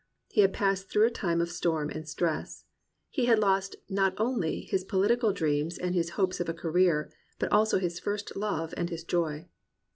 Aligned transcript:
He 0.29 0.41
had 0.41 0.51
passed 0.51 0.89
through 0.89 1.05
a 1.05 1.11
time 1.11 1.41
of 1.41 1.51
storm 1.51 1.91
and 1.91 2.09
stress. 2.09 2.65
He 3.11 3.25
had 3.25 3.37
lost 3.37 3.75
not 3.87 4.15
only 4.17 4.61
his 4.61 4.83
polit 4.83 5.11
ical 5.19 5.31
dreams 5.31 5.77
and 5.77 5.93
his 5.93 6.11
hopes 6.17 6.39
of 6.39 6.49
a 6.49 6.55
career, 6.55 7.11
but 7.37 7.51
also 7.51 7.77
his 7.77 7.99
first 7.99 8.35
love 8.35 8.73
and 8.75 8.89
his 8.89 9.03
joy. 9.03 9.47